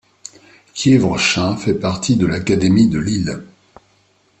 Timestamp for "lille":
2.97-3.39